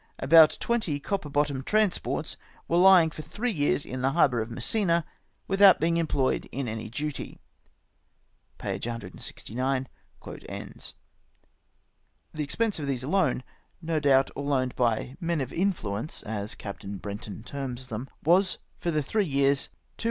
About 0.17 0.57
twenty 0.59 0.99
copper 0.99 1.29
bottomed 1.29 1.67
trans 1.67 1.99
ports 1.99 2.35
were 2.67 2.77
lying 2.77 3.11
for 3.11 3.21
three 3.21 3.51
years 3.51 3.85
in 3.85 4.01
the 4.01 4.13
harbour 4.13 4.41
of 4.41 4.49
Messina, 4.49 5.05
without 5.47 5.79
being 5.79 5.97
employed 5.97 6.49
in 6.51 6.67
any 6.67 6.89
duty."— 6.89 7.39
(p. 8.57 8.69
169.) 8.71 9.87
The 12.33 12.43
expense 12.43 12.79
of 12.79 12.87
these 12.87 13.03
alone, 13.03 13.43
no 13.79 13.99
doubt 13.99 14.31
all 14.31 14.51
owned 14.53 14.75
by 14.75 15.17
"men 15.19 15.39
of 15.39 15.53
influence" 15.53 16.23
as 16.23 16.55
Captain 16.55 16.97
Brenton 16.97 17.43
terms 17.43 17.89
them, 17.89 18.09
was 18.23 18.57
for 18.79 18.89
the 18.89 19.03
three 19.03 19.25
years 19.27 19.65
270,000 19.67 19.79